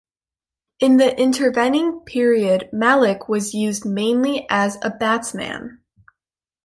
[0.79, 5.79] In the intervening period, Malik was used mainly as a batsman.